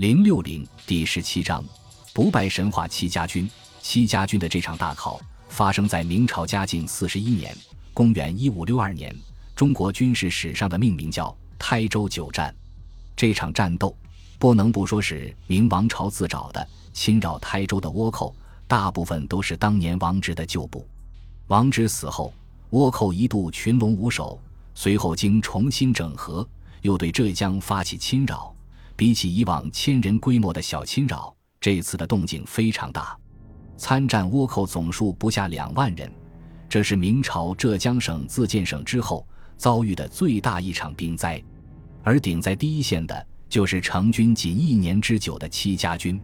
[0.00, 1.62] 零六零第十七章，
[2.14, 3.46] 不败神话戚家军。
[3.82, 7.54] 戚家军的这场大考发生在明朝嘉靖四十一年，
[7.92, 9.14] 公元一五六二年。
[9.54, 12.54] 中国军事史上的命名叫台州九战。
[13.14, 13.94] 这场战斗
[14.38, 16.66] 不能不说是明王朝自找的。
[16.94, 18.34] 侵扰台州的倭寇，
[18.66, 20.88] 大部分都是当年王直的旧部。
[21.48, 22.32] 王直死后，
[22.70, 24.40] 倭寇一度群龙无首，
[24.74, 26.48] 随后经重新整合，
[26.80, 28.50] 又对浙江发起侵扰。
[29.00, 33.16] 比起以往千人规模的小侵扰，这次的动静非常大。
[33.78, 36.12] 参战倭寇总数不下两万人，
[36.68, 39.26] 这是明朝浙江省自建省之后
[39.56, 41.42] 遭遇的最大一场兵灾。
[42.02, 46.20] 而顶在第一线的，就是成军仅一年之久的戚家军。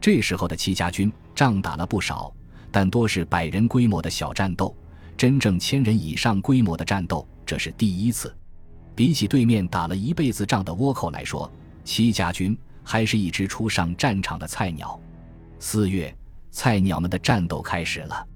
[0.00, 2.32] 这时候的戚家军仗打了不少，
[2.70, 4.74] 但多是百人规模的小战斗，
[5.18, 8.34] 真正千人以上规模的战斗，这是第一次。
[8.94, 11.52] 比起对面打了一辈子仗的倭寇来说，
[11.86, 15.00] 戚家军还是一支初上战场的菜鸟。
[15.60, 16.14] 四月，
[16.50, 18.26] 菜鸟们的战斗开始了。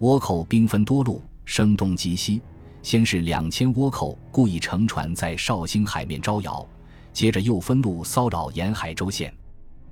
[0.00, 2.42] 倭寇兵分多路，声东击西。
[2.82, 6.66] 先是两千倭寇故意乘船在绍兴海面招摇，
[7.12, 9.32] 接着又分路骚扰沿海州县。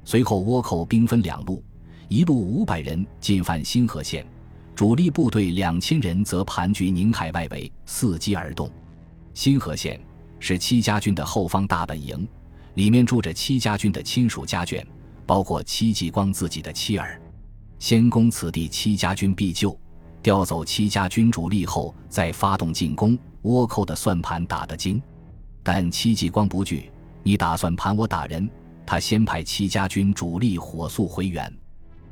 [0.04, 1.62] 随后，倭寇兵分两路，
[2.08, 4.26] 一路五百人进犯新河县，
[4.74, 8.70] 主力部队两千人则盘踞宁海外围，伺机而动。
[9.34, 10.00] 新河县
[10.40, 12.26] 是戚家军的后方大本营。
[12.76, 14.84] 里面住着戚家军的亲属家眷，
[15.24, 17.18] 包括戚继光自己的妻儿。
[17.78, 19.78] 先攻此地，戚家军必救，
[20.22, 23.18] 调走戚家军主力后再发动进攻。
[23.44, 25.00] 倭寇的算盘打得精，
[25.62, 26.90] 但戚继光不惧。
[27.22, 28.48] 你打算盘我打人？
[28.84, 31.50] 他先派戚家军主力火速回援，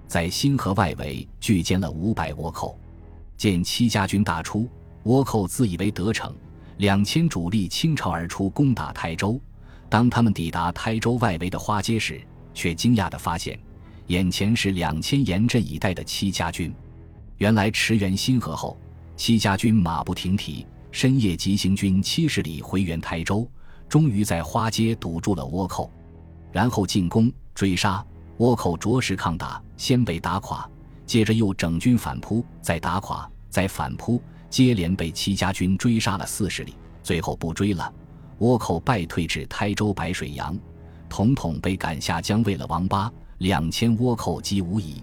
[0.07, 2.79] 在新河外围聚歼了五百倭寇。
[3.37, 4.67] 见戚家军大出，
[5.05, 6.35] 倭寇自以为得逞，
[6.79, 9.39] 两千主力倾巢而出，攻打台州。
[9.95, 12.20] 当他们抵达台州外围的花街时，
[12.53, 13.56] 却惊讶地发现，
[14.09, 16.75] 眼前是两千严阵以待的戚家军。
[17.36, 18.77] 原来驰援新河后，
[19.14, 23.48] 戚家军马不停蹄，深夜急行军七十里回援台州，
[23.89, 25.89] 终于在花街堵住了倭寇，
[26.51, 28.05] 然后进攻追杀
[28.39, 30.68] 倭寇，着实抗打，先被打垮，
[31.07, 34.20] 接着又整军反扑，再打垮，再反扑，
[34.51, 36.74] 接连被戚家军追杀了四十里，
[37.05, 37.95] 最后不追了。
[38.40, 40.58] 倭寇败退至台州白水洋，
[41.08, 45.02] 统统被赶下江为了王八，两千倭寇即无疑。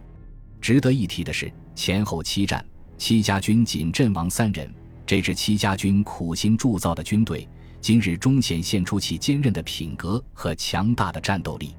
[0.59, 2.63] 值得一提的是，前后七战，
[2.97, 4.71] 戚家军仅阵亡三人。
[5.05, 7.47] 这支戚家军苦心铸造的军队，
[7.81, 11.75] 今日终显现出其坚韧的品格和强大的战斗力。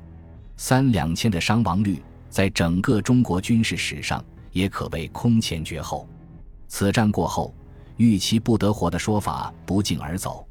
[0.57, 6.07] 三两千的伤亡率，在整个中国军事史上也可谓空前绝后。
[6.69, 7.55] 此战过后，
[7.97, 10.47] 遇其不得活的说法不胫而走。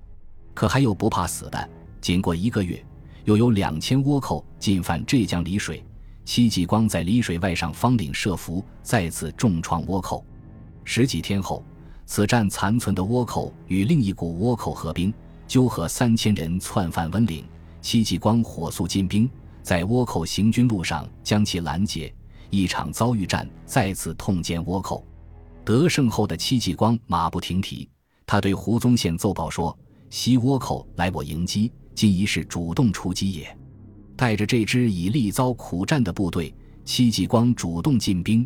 [0.61, 1.69] 可还有不怕死的。
[1.99, 2.85] 仅过一个月，
[3.23, 5.83] 又有两千倭寇进犯浙江丽水。
[6.23, 10.23] 戚继光在丽水外上方岭设伏，再次重创倭寇。
[10.83, 11.65] 十几天后，
[12.05, 15.11] 此战残存的倭寇与另一股倭寇合兵，
[15.47, 17.43] 纠合三千人窜犯温岭。
[17.81, 19.27] 戚继光火速进兵，
[19.63, 22.13] 在倭寇行军路上将其拦截。
[22.51, 25.03] 一场遭遇战，再次痛歼倭寇。
[25.65, 27.89] 得胜后的戚继光马不停蹄，
[28.27, 29.75] 他对胡宗宪奏报说。
[30.11, 33.57] 西倭寇来我迎击，今已是主动出击也。
[34.17, 38.45] 带着这支已历遭苦战的部队，戚继光主动进兵，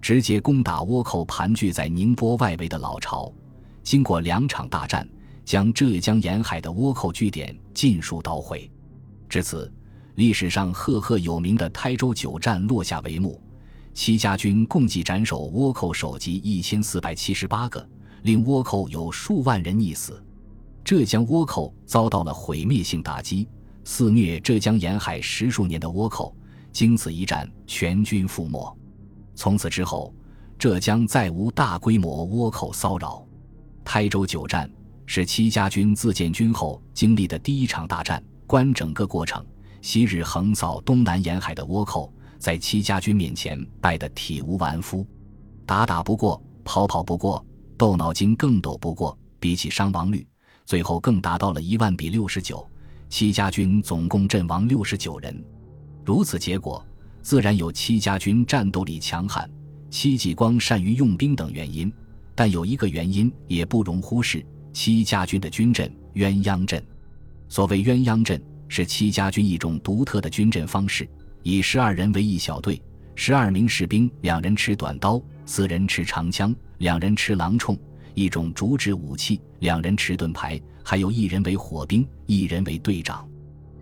[0.00, 3.30] 直接攻打倭寇盘踞在宁波外围的老巢。
[3.82, 5.06] 经过两场大战，
[5.44, 8.70] 将浙江沿海的倭寇据点尽数捣毁。
[9.28, 9.70] 至此，
[10.14, 13.42] 历史上赫赫有名的台州九战落下帷幕。
[13.92, 17.84] 戚家军共计斩首倭寇首级一千四百七十八个，
[18.22, 20.22] 令倭寇有数万人溺死。
[20.84, 23.48] 浙江倭寇遭到了毁灭性打击，
[23.84, 26.34] 肆虐浙江沿海十数年的倭寇，
[26.72, 28.76] 经此一战全军覆没。
[29.34, 30.12] 从此之后，
[30.58, 33.24] 浙江再无大规模倭寇骚扰。
[33.84, 34.70] 台州九战
[35.06, 38.22] 是戚家军自建军后经历的第一场大战。
[38.46, 39.44] 观整个过程，
[39.80, 45.06] 昔日横扫东南沿海的倭寇，在戚家军面前败得体无完肤，
[45.64, 47.42] 打打不过，跑跑不过，
[47.78, 49.16] 斗脑筋更斗不过。
[49.40, 50.24] 比起伤亡率。
[50.64, 52.66] 最后更达到了一万比六十九，
[53.08, 55.44] 戚家军总共阵亡六十九人。
[56.04, 56.84] 如此结果，
[57.20, 59.48] 自然有戚家军战斗力强悍、
[59.90, 61.92] 戚继光善于用兵等原因。
[62.34, 66.82] 但有一个原因也不容忽视：戚家军的军阵——鸳鸯阵。
[67.48, 71.06] 所谓鸳鸯阵，是戚家军一种独特的军阵方式，
[71.42, 72.80] 以十二人为一小队，
[73.14, 77.78] 十二名士兵，两人持短刀，四人持长枪，两人持狼铳。
[78.14, 83.26] 一种竹制武器，两人持盾牌，还有一人为火兵，一人为队长。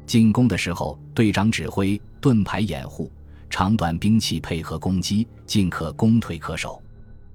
[0.07, 3.11] 进攻的时候，队长指挥，盾牌掩护，
[3.49, 6.83] 长短兵器配合攻击，进可攻，退可守。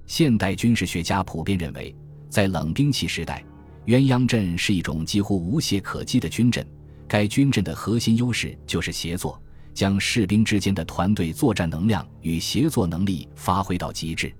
[0.06, 1.94] 现代军事学家普遍认为，
[2.28, 3.44] 在冷兵器时代，
[3.86, 6.66] 鸳鸯阵是一种几乎无懈可击的军阵。
[7.08, 9.40] 该军阵的核心优势就是协作，
[9.72, 14.32] 将士兵之间的团队作战能量与协作能力发挥到极致。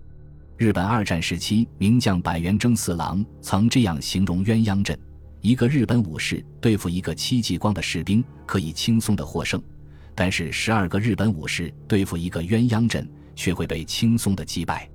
[0.58, 4.98] 日本二战时期，名将板垣征四郎曾这样形容鸳鸯阵：
[5.42, 9.60] 一个日本武士对付一个戚继光的士兵，可以轻松的获胜；
[10.14, 14.88] 但是十二个日本武士对付一个鸳鸯阵，却会被轻松的击败。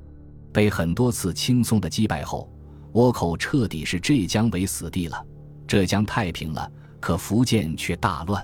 [0.52, 2.52] 被很多次轻松的击败后，
[2.94, 5.26] 倭寇彻底视浙江为死地了。
[5.68, 8.44] 浙江太平了，可福建却大乱，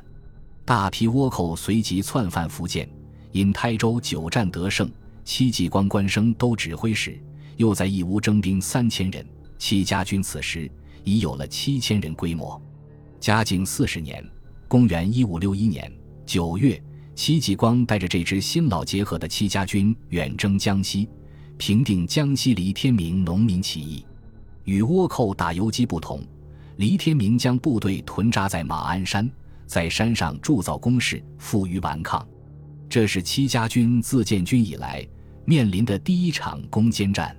[0.63, 2.87] 大批倭寇随即窜犯福建，
[3.31, 4.87] 因台州久战得胜。
[5.27, 7.21] 戚继光官升都指挥使，
[7.57, 9.27] 又在义乌征兵三千人。
[9.57, 10.71] 戚家军此时
[11.03, 12.59] 已有了七千人规模。
[13.19, 14.25] 嘉靖四十年
[14.69, 15.91] （公元一五六一年）
[16.25, 16.81] 九月，
[17.13, 21.09] 戚继光带着这支新老结合的戚家军远征江西，
[21.57, 24.05] 平定江西黎天明农民起义。
[24.63, 26.25] 与倭寇打游击不同，
[26.77, 29.29] 黎天明将部队屯扎在马鞍山，
[29.65, 32.25] 在山上铸造工事，负隅顽抗。
[32.87, 35.05] 这是戚家军自建军以来。
[35.49, 37.33] 面临的第一场攻坚战，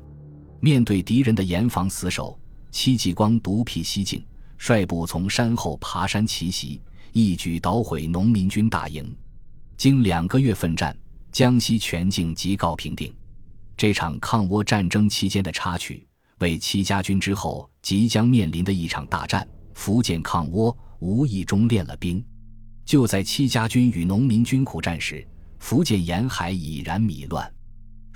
[0.60, 2.40] 面对敌人的严防死守，
[2.70, 4.24] 戚继光独辟蹊径，
[4.56, 6.80] 率部从山后爬山奇袭，
[7.12, 9.14] 一举捣毁农民军大营。
[9.76, 10.96] 经两个月奋战，
[11.30, 13.14] 江西全境即告平定。
[13.76, 16.08] 这场抗倭战争期间的插曲，
[16.38, 22.24] 为戚家军之后即将面临的一场大战——福建抗倭，无意中练了兵。
[22.86, 25.22] 就在戚家军与农民军苦战时，
[25.58, 27.52] 福建沿海已然米乱。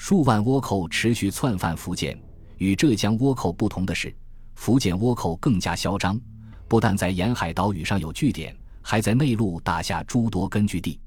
[0.04, 2.20] 数万倭寇持续窜犯福建，
[2.56, 4.12] 与浙江倭寇不同的是，
[4.56, 6.20] 福建倭寇更加嚣张，
[6.66, 8.52] 不但在沿海岛屿上有据点，
[8.82, 10.98] 还在内陆打下诸多根据地。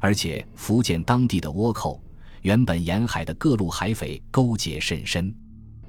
[0.00, 2.02] 而且，福建当地的倭寇
[2.40, 5.32] 原本沿海的各路海匪勾结甚深，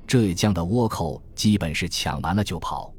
[0.06, 2.94] 浙江的倭寇基本是抢完了就跑，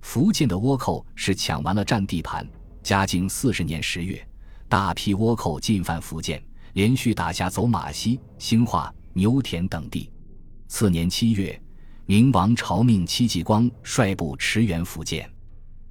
[0.00, 2.44] 福建的倭寇是抢完了占地盘。
[2.82, 4.20] 嘉靖四十年十月，
[4.68, 6.42] 大批倭寇进犯福建。
[6.74, 10.10] 连续打下走马溪、兴化、牛田等地。
[10.68, 11.60] 次年七月，
[12.06, 15.28] 明王朝命戚继光率部驰援福建。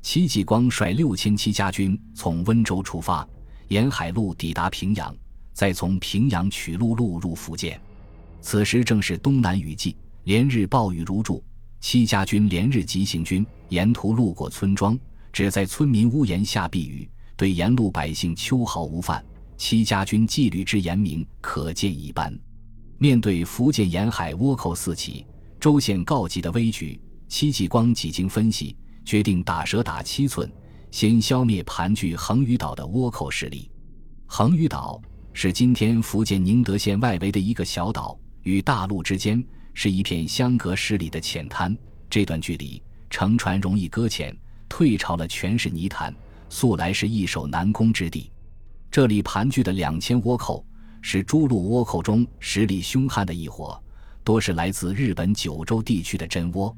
[0.02, 3.28] 戚继光率六千戚家军从温州出发，
[3.68, 5.14] 沿海路抵达平阳，
[5.52, 7.80] 再从平阳取路路入福建。
[8.40, 11.44] 此时正是东南雨季，连日暴雨如注。
[11.82, 14.98] 戚家军连日急行军，沿途路过村庄，
[15.34, 19.24] 只在村民屋檐下避雨，对沿路百姓秋毫无犯。
[19.58, 22.38] 戚家军纪律之严明，可见一斑。
[23.00, 25.26] 面对福建沿海倭寇四起、
[25.60, 30.50] 州县告急的危局，戚继光几经分析，决定打蛇打七寸，
[30.92, 33.70] 先消灭盘踞横屿岛的倭寇势力。
[34.26, 35.02] 横屿岛
[35.34, 39.44] 是今天福建宁德县外围的一个小岛，与大陆之间
[39.74, 41.76] 是一片相隔十里的浅滩。
[42.10, 44.36] 这段距离，乘船容易搁浅，
[44.70, 46.14] 退潮了全是泥潭，
[46.50, 48.32] 素来是易守难攻之地。
[48.90, 50.66] 这里盘踞的两千倭寇
[51.02, 53.82] 是诸路倭寇中实力凶悍的一伙，
[54.24, 56.74] 多是来自日本九州地区的真倭。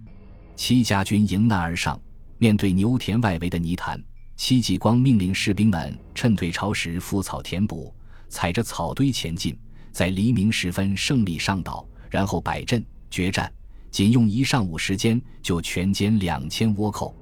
[0.55, 1.99] 戚家军迎难而上，
[2.37, 4.01] 面对牛田外围的泥潭，
[4.35, 7.93] 戚继光命令士兵们趁退潮时覆草填补，
[8.27, 9.57] 踩着草堆前进，
[9.91, 13.49] 在黎明时分胜利上岛，然后摆阵决战，
[13.89, 17.15] 仅用一上午时间就全歼两千倭寇，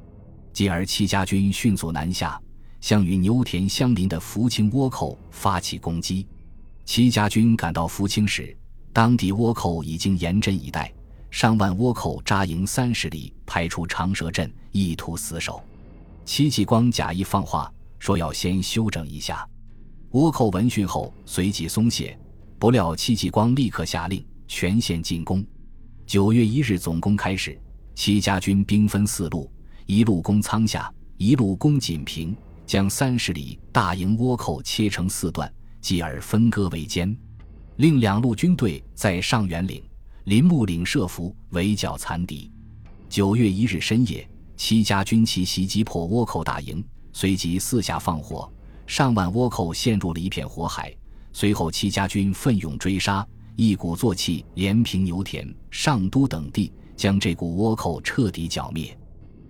[0.51, 2.41] 继而戚家军迅速南下。
[2.81, 6.25] 向与牛田相邻的福清倭寇发起攻击。
[6.85, 8.55] 戚家军赶到福清时，
[8.93, 10.93] 当地倭寇已经严阵以待，
[11.29, 15.61] 上万倭寇扎营三十里，排出长蛇阵，意图死守。
[16.23, 19.47] 戚继光假意放话，说要先休整一下。
[20.11, 22.17] 倭寇闻讯后随即松懈，
[22.57, 25.45] 不料戚继光立刻下令全线进攻。
[26.05, 27.59] 九月一日总攻开始，
[27.95, 29.51] 戚家军兵分四路，
[29.85, 32.35] 一路攻仓下，一路攻锦屏。
[32.67, 37.15] 将三十里大营倭寇切成四段，继而分割为歼，
[37.77, 39.81] 另两路军队在上元岭、
[40.25, 42.51] 林木岭设伏围剿残敌。
[43.07, 46.83] 九月一日深夜，戚家军旗袭击破倭寇大营，
[47.13, 48.51] 随即四下放火，
[48.85, 50.93] 上万倭寇陷入了一片火海。
[51.31, 58.97] 随后，戚家军奋勇追杀，一鼓作气，连平牛田、上都等地，将这股倭寇彻底剿灭。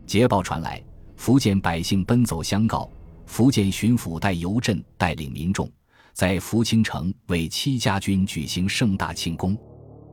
[0.05, 0.83] 捷报传来，
[1.15, 2.88] 福建百姓奔走相告。
[3.27, 5.69] 福建巡抚戴尤镇带领民众
[6.13, 9.55] 在福清城为戚家军举行盛大庆功，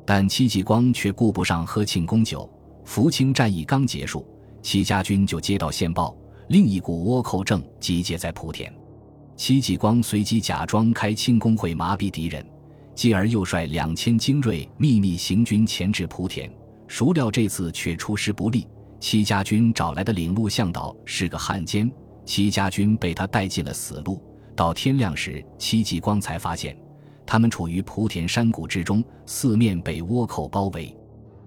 [0.04, 2.50] 但戚继光却顾不上喝庆功酒。
[2.84, 4.28] 福清战役刚结束，
[4.60, 6.14] 戚家军就接到线报，
[6.48, 8.70] 另一股倭寇正集结在莆田。
[9.36, 12.44] 戚继光随即假装开庆功会麻痹敌人，
[12.94, 16.52] 继而又率两千精锐秘密行军前至莆田。
[16.86, 18.66] 孰料这次却出师不利，
[19.00, 21.90] 戚家军找来的领路向导是个汉奸，
[22.24, 24.22] 戚家军被他带进了死路。
[24.56, 26.76] 到天亮时，戚继光才发现，
[27.26, 30.96] 他们处于莆田山谷之中，四面被倭寇包围。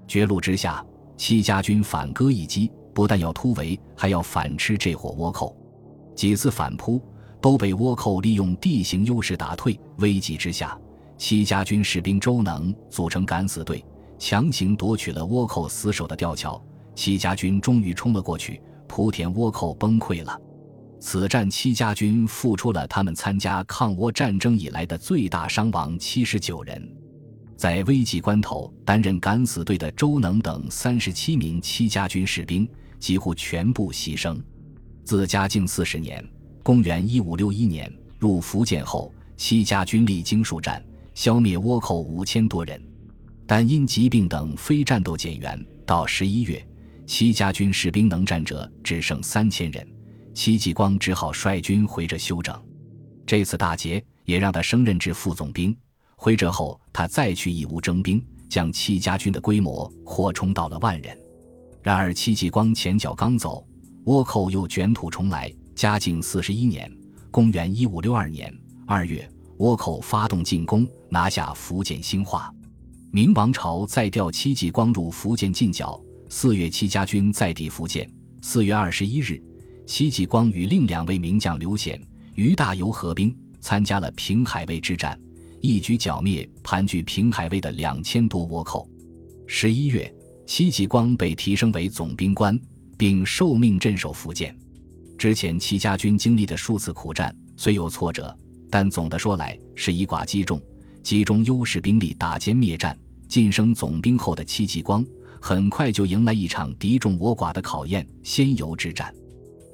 [0.08, 5.56] 绝路之下，戚家军反戈一击，不但要突围，还要反吃这伙倭寇。
[6.16, 7.02] 几次反扑。
[7.40, 9.80] 都被倭寇利用地形优势打退。
[9.98, 10.78] 危急之下，
[11.18, 13.86] 戚家军士兵周能组成敢死队，
[14.18, 16.62] 强行夺取了倭寇死守的吊桥。
[16.96, 20.42] 戚家军终于冲了过去，莆田倭寇崩溃了。
[21.00, 26.96] 此战，戚家军付出了他们参加抗倭战争以来的最大伤亡，七十九人。
[27.56, 32.68] 在危急关头，担任敢死队的周能等三十七名戚家军士兵
[33.00, 34.40] 几乎全部牺牲。
[35.04, 36.24] 自嘉靖四十年。
[36.64, 37.90] 公元一五六一年
[38.20, 40.84] 入福建后，戚家军历经数战，
[41.16, 42.82] 消灭倭寇五千多人，
[43.46, 46.62] 但因疾病等非战斗减员，到十一月，
[47.06, 49.88] 戚家军士兵能战者只剩三千人，
[50.38, 52.56] 戚继光只好率军回浙休整。
[53.26, 55.76] 这次大捷也让他升任至副总兵。
[56.16, 61.18] 回浙后，他再去义乌征兵，将戚家军的规模扩充到了万人。
[61.82, 63.66] 然而，戚继光前脚刚走，
[64.06, 65.52] 倭寇又卷土重来。
[65.74, 66.88] 嘉靖四十一年
[67.32, 69.28] （公元一五六二年）二月，
[69.58, 72.54] 倭寇发动进攻，拿下福建兴化。
[73.12, 76.00] 明王朝再调戚继光入福建近剿。
[76.30, 78.08] 四月，戚家军再抵福建。
[78.44, 79.42] 四月二十一日，
[79.88, 82.00] 戚继光与另两位名将刘显、
[82.36, 85.18] 于大猷合兵，参加了平海卫之战，
[85.62, 88.88] 一举剿灭盘踞平海卫的两千多倭寇。
[89.48, 90.14] 十一月，
[90.46, 92.60] 戚继光被提升为总兵官，
[92.98, 94.54] 并受命镇守福建。
[95.18, 98.38] 之前戚家军经历的数次苦战，虽有挫折，
[98.70, 100.62] 但总的说来是以寡击众，
[101.02, 102.96] 集中优势兵力打歼灭战。
[103.30, 105.06] 晋升总兵后的戚继光，
[105.42, 109.14] 很快就迎来一场敌众我寡的考验——仙游之战。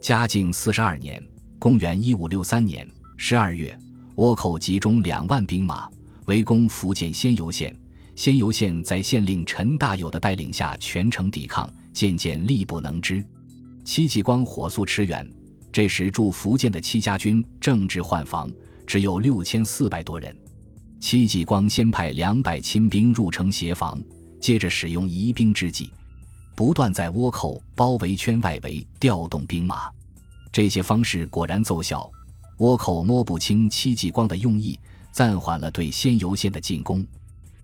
[0.04, 1.26] 嘉靖四十二年
[1.58, 3.74] （公元一五六三年）十二月，
[4.18, 5.90] 倭寇集中两万兵马
[6.26, 7.74] 围攻福建仙游县，
[8.14, 13.26] 仙游县在县令陈大有的带领下全城抵抗，渐渐力不能支。
[13.86, 15.26] 戚继光火速驰援，
[15.72, 18.52] 这时驻福建的戚家军正值换防，
[18.86, 20.36] 只有六千四百多人。
[21.00, 23.98] 戚继光先派两百亲兵入城协防，
[24.42, 25.90] 接着使用疑兵之计，
[26.58, 29.90] 不断在倭寇包围圈外围调动兵马。
[30.54, 32.08] 这些方式果然奏效，
[32.60, 34.80] 倭寇摸不清戚继光的用意，
[35.12, 37.04] 暂缓了对仙游县的进攻。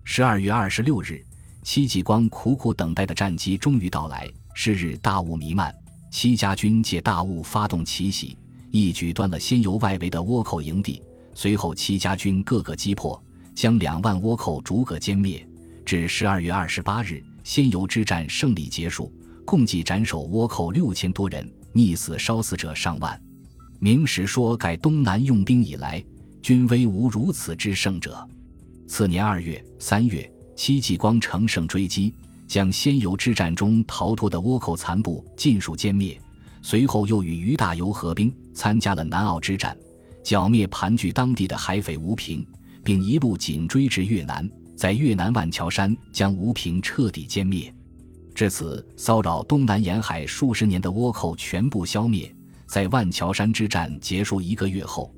[0.02, 1.24] 十二月二十六日，
[1.62, 4.28] 戚继光苦苦等待的战机终于到来。
[4.54, 5.72] 是日大雾弥漫。
[6.10, 8.36] 戚家军借大雾发动奇袭，
[8.72, 11.00] 一举端了仙游外围的倭寇营地。
[11.32, 13.22] 随后，戚家军各个击破，
[13.54, 15.46] 将两万倭寇逐个歼灭。
[15.86, 19.12] 至十二月二十八日，仙游之战胜利结束，
[19.46, 23.20] 共计斩首倭寇六千多人，溺死烧死者上万。
[23.78, 26.04] 明史说：“改东南用兵以来，
[26.42, 28.26] 均威无如此之胜者。”
[28.86, 32.14] 次年二月、三月，戚继光乘胜追击。
[32.46, 36.20] 将仙游之战中逃脱的倭寇残部尽数歼灭，
[36.62, 39.76] 随后又与于大猷合兵，参加了南澳之战，
[40.24, 42.44] 剿灭盘踞当地的海匪吴平，
[42.82, 47.72] 并一路紧追至越南，在越南万桥山将吴平彻底歼灭。
[48.40, 52.34] 至此，骚扰东南沿海数十年的倭寇全部消灭。
[52.64, 55.12] 在万桥山之战结束一个月后，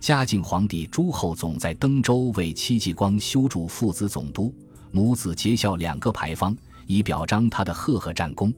[0.00, 4.52] 嘉靖皇帝朱厚总在登州为戚继光修筑父子总督、
[4.90, 6.52] 母子节孝两个牌坊。
[6.86, 8.52] 以表彰他的赫赫战功。